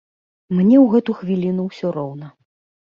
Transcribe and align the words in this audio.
Мне 0.57 0.77
ў 0.79 0.85
гэту 0.95 1.17
хвіліну 1.19 1.69
ўсё 1.69 1.87
роўна. 2.01 2.37